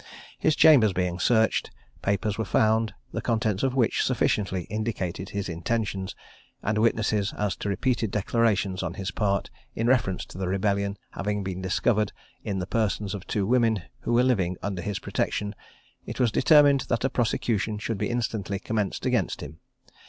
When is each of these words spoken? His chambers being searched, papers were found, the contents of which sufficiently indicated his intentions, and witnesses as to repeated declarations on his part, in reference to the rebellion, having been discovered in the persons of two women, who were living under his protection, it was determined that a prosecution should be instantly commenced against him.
His 0.39 0.55
chambers 0.55 0.93
being 0.93 1.19
searched, 1.19 1.69
papers 2.01 2.35
were 2.35 2.43
found, 2.43 2.95
the 3.13 3.21
contents 3.21 3.61
of 3.61 3.75
which 3.75 4.01
sufficiently 4.01 4.63
indicated 4.63 5.29
his 5.29 5.47
intentions, 5.47 6.15
and 6.63 6.79
witnesses 6.79 7.35
as 7.37 7.55
to 7.57 7.69
repeated 7.69 8.09
declarations 8.09 8.81
on 8.81 8.95
his 8.95 9.11
part, 9.11 9.51
in 9.75 9.85
reference 9.85 10.25
to 10.25 10.39
the 10.39 10.47
rebellion, 10.47 10.97
having 11.11 11.43
been 11.43 11.61
discovered 11.61 12.11
in 12.43 12.57
the 12.57 12.65
persons 12.65 13.13
of 13.13 13.27
two 13.27 13.45
women, 13.45 13.83
who 13.99 14.13
were 14.13 14.23
living 14.23 14.57
under 14.63 14.81
his 14.81 14.97
protection, 14.97 15.53
it 16.07 16.19
was 16.19 16.31
determined 16.31 16.81
that 16.89 17.03
a 17.05 17.09
prosecution 17.11 17.77
should 17.77 17.99
be 17.99 18.09
instantly 18.09 18.57
commenced 18.57 19.05
against 19.05 19.41
him. 19.41 19.59